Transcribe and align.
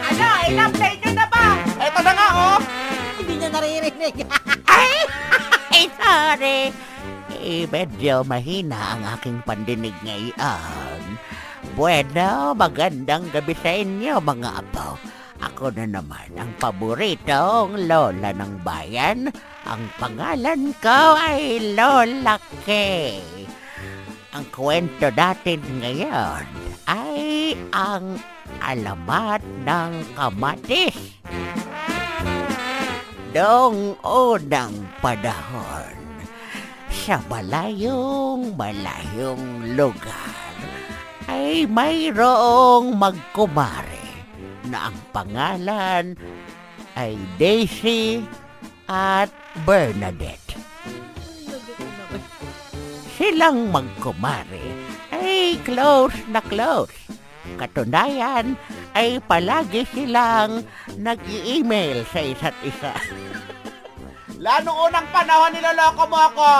Ano, 0.00 0.26
ilang 0.48 0.72
plate 0.72 1.00
nyo 1.04 1.12
na 1.12 1.26
ba? 1.28 1.46
Eto 1.76 2.00
na 2.00 2.12
nga, 2.16 2.28
oh! 2.32 2.58
Hindi 3.20 3.34
niya 3.36 3.48
naririnig. 3.52 4.16
Ay, 4.80 4.96
ay, 5.76 5.84
sorry. 6.00 6.72
Eh, 7.40 7.64
medyo 7.68 8.24
mahina 8.24 8.96
ang 8.96 9.02
aking 9.16 9.44
pandinig 9.44 9.96
ngayon. 10.00 11.20
Bueno, 11.76 12.56
magandang 12.56 13.28
gabi 13.28 13.52
sa 13.60 13.76
inyo, 13.76 14.20
mga 14.24 14.48
apo. 14.64 14.96
Ako 15.40 15.72
na 15.72 15.88
naman 15.88 16.36
ang 16.36 16.52
paboritong 16.60 17.88
lola 17.88 18.32
ng 18.36 18.60
bayan. 18.60 19.28
Ang 19.64 19.82
pangalan 20.00 20.72
ko 20.80 21.16
ay 21.16 21.72
Lola 21.76 22.36
Kay. 22.64 23.20
Ang 24.36 24.44
kwento 24.52 25.08
natin 25.12 25.60
ngayon 25.80 26.69
ang 27.70 28.20
alamat 28.60 29.40
ng 29.64 29.92
kamatis. 30.18 30.96
Noong 33.30 33.94
unang 34.02 34.74
panahon, 34.98 35.94
sa 36.90 37.22
malayong 37.30 38.58
malayong 38.58 39.74
lugar, 39.78 40.34
ay 41.30 41.64
mayroong 41.70 42.98
magkumare 42.98 44.04
na 44.66 44.90
ang 44.90 44.98
pangalan 45.14 46.18
ay 46.98 47.14
Daisy 47.38 48.26
at 48.90 49.30
Bernadette. 49.62 50.58
Silang 53.16 53.70
magkumare 53.70 54.66
ay 55.14 55.56
close 55.64 56.16
na 56.28 56.44
close. 56.44 56.99
Katunayan 57.56 58.56
ay 58.92 59.20
palagi 59.24 59.88
silang 59.88 60.64
nag-i-email 61.00 62.04
sa 62.08 62.20
isa't 62.20 62.56
isa. 62.64 62.92
La, 64.44 64.56
nung 64.64 64.76
unang 64.88 65.04
panahon 65.12 65.52
niloloko 65.52 66.04
mo 66.08 66.18
ako. 66.32 66.52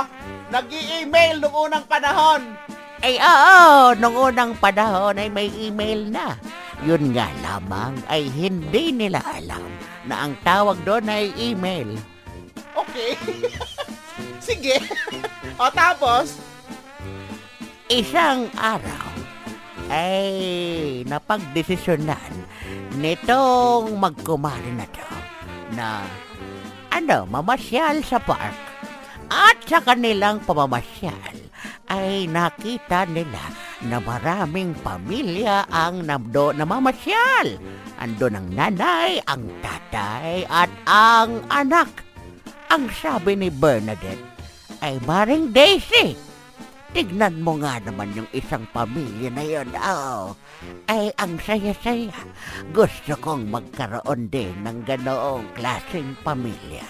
Nag-i-email 0.53 1.41
nung 1.41 1.57
unang 1.57 1.85
panahon. 1.89 2.53
Ay 3.01 3.17
oo, 3.17 3.97
nung 3.97 4.13
unang 4.13 4.53
panahon 4.61 5.17
ay 5.17 5.33
may 5.33 5.49
email 5.57 6.05
na. 6.13 6.37
Yun 6.85 7.17
nga 7.17 7.33
lamang 7.41 7.97
ay 8.13 8.29
hindi 8.29 8.93
nila 8.93 9.25
alam 9.25 9.65
na 10.05 10.29
ang 10.29 10.37
tawag 10.45 10.77
doon 10.85 11.09
ay 11.09 11.33
email. 11.41 11.89
Okay. 12.77 13.17
Sige. 14.45 14.77
o 15.61 15.73
tapos, 15.73 16.41
Isang 17.91 18.47
araw 18.55 19.10
ay 19.91 20.31
napagdesisyonan 21.11 22.47
nitong 23.03 23.99
magkumari 23.99 24.71
na 24.79 24.87
to 24.87 25.11
na 25.75 26.07
ano, 26.95 27.27
mamasyal 27.27 28.03
sa 28.07 28.23
park. 28.23 28.55
At 29.31 29.63
sa 29.63 29.79
kanilang 29.79 30.43
pamamasyal 30.43 31.39
ay 31.87 32.27
nakita 32.27 33.07
nila 33.07 33.43
na 33.87 34.03
maraming 34.03 34.75
pamilya 34.83 35.71
ang 35.71 36.03
namdo 36.03 36.51
na 36.51 36.67
mamasyal. 36.67 37.59
Ando 38.01 38.27
ang 38.27 38.51
nanay, 38.51 39.23
ang 39.27 39.47
tatay, 39.63 40.47
at 40.51 40.71
ang 40.89 41.47
anak. 41.47 41.91
Ang 42.71 42.91
sabi 42.91 43.39
ni 43.39 43.51
Bernadette 43.51 44.23
ay 44.83 44.99
Maring 45.07 45.55
Daisy. 45.55 46.30
Tignan 46.91 47.39
mo 47.39 47.55
nga 47.63 47.79
naman 47.79 48.11
yung 48.19 48.27
isang 48.35 48.67
pamilya 48.75 49.31
na 49.31 49.45
yun. 49.47 49.69
Oh, 49.79 50.35
ay 50.91 51.15
ang 51.23 51.39
saya-saya. 51.39 52.11
Gusto 52.75 53.15
kong 53.15 53.47
magkaroon 53.47 54.27
din 54.27 54.51
ng 54.67 54.83
ganoong 54.83 55.47
klaseng 55.55 56.19
pamilya. 56.27 56.83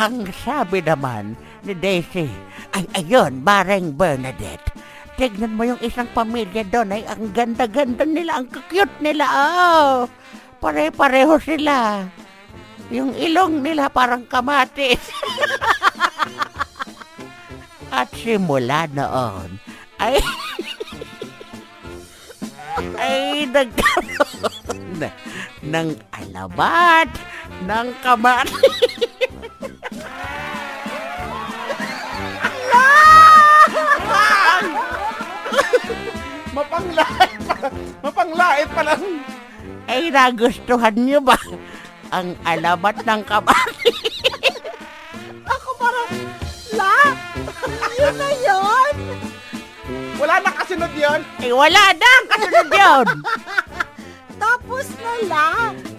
Ang 0.00 0.24
sabi 0.32 0.80
naman 0.80 1.36
ni 1.68 1.76
Daisy, 1.76 2.32
ay 2.72 2.88
ayun, 2.96 3.44
Maring 3.44 3.92
Bernadette. 3.92 4.72
Tignan 5.20 5.52
mo 5.52 5.68
yung 5.68 5.80
isang 5.84 6.08
pamilya 6.16 6.64
doon, 6.64 6.96
ay 6.96 7.04
ang 7.04 7.28
ganda-ganda 7.36 8.08
nila, 8.08 8.40
ang 8.40 8.48
cute 8.48 8.96
nila. 9.04 9.28
Oh, 9.28 10.08
pare-pareho 10.64 11.36
sila. 11.36 12.08
Yung 12.88 13.12
ilong 13.12 13.60
nila 13.60 13.92
parang 13.92 14.24
kamatis. 14.24 15.12
At 17.90 18.08
simula 18.14 18.86
noon, 18.94 19.58
ay 19.98 20.22
ay 22.96 23.44
nagkaroon 23.50 24.86
na 25.02 25.10
ng 25.66 25.90
alamat 26.14 27.10
ng 27.66 27.88
kamatis. 28.00 28.78
mapanglait 36.50 37.38
pa. 37.46 37.56
Mapanglait 38.04 38.68
pa 38.70 38.82
lang. 38.84 39.02
Ay 39.90 40.14
nagustuhan 40.14 40.94
niyo 40.94 41.18
ba 41.18 41.36
ang 42.14 42.38
alamat 42.46 43.02
ng 43.02 43.20
kamatis? 43.26 44.19
Yun 48.10 48.18
na 48.18 48.30
yun. 48.42 48.94
Wala 50.18 50.34
na 50.42 50.50
kasunod 50.50 50.92
yun. 50.98 51.20
Ay 51.38 51.52
wala 51.54 51.82
na 51.94 52.08
ang 52.10 52.26
kasunod 52.26 52.68
yun. 52.74 53.06
Tapos 54.42 54.86
na 54.98 55.12
la. 55.30 55.48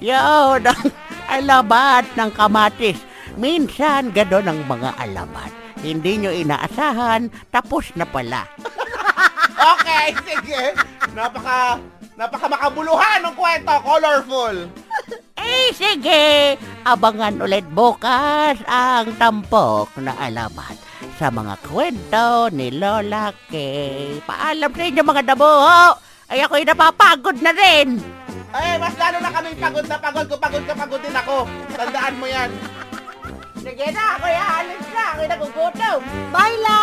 Yun 0.04 0.62
ang 0.68 0.88
alamat 1.32 2.06
ng 2.20 2.32
kamatis. 2.36 3.00
Minsan 3.40 4.12
gano'n 4.12 4.52
ang 4.52 4.60
mga 4.68 4.92
alamat. 5.00 5.52
Hindi 5.80 6.20
nyo 6.20 6.36
inaasahan, 6.36 7.32
tapos 7.48 7.96
na 7.96 8.04
pala. 8.04 8.44
Okay, 9.62 10.18
sige. 10.26 10.74
Napaka, 11.14 11.78
napaka 12.18 12.50
makabuluhan 12.50 13.30
ng 13.30 13.36
kwento. 13.38 13.74
Colorful. 13.86 14.58
Eh 15.38 15.70
sige, 15.78 16.58
abangan 16.82 17.38
ulit 17.46 17.70
bukas 17.70 18.58
ang 18.66 19.14
tampok 19.22 19.94
na 20.02 20.18
alamat 20.18 20.81
sa 21.22 21.30
mga 21.30 21.54
kwento 21.70 22.50
ni 22.50 22.74
Lola 22.74 23.30
Kay. 23.46 24.26
Paalam 24.26 24.74
sa 24.74 24.82
inyo 24.90 25.06
mga 25.06 25.24
dabuho, 25.30 25.94
ay 26.34 26.42
ako'y 26.42 26.66
napapagod 26.66 27.38
na 27.46 27.54
rin. 27.54 28.02
Ay, 28.50 28.82
mas 28.82 28.98
lalo 28.98 29.22
na 29.22 29.30
kami 29.30 29.54
pagod 29.54 29.86
na 29.86 30.02
pagod. 30.02 30.26
Kung 30.26 30.42
pagod 30.42 30.64
ka, 30.66 30.74
pagod 30.74 30.98
din 30.98 31.14
ako. 31.14 31.46
Tandaan 31.78 32.18
mo 32.18 32.26
yan. 32.26 32.50
Sige 33.62 33.86
na, 33.94 34.18
ako'y 34.18 34.34
aalis 34.34 34.88
na, 34.90 35.04
ako'y 35.14 35.28
nagugutom. 35.30 36.00
Bye 36.34 36.58
la. 36.66 36.82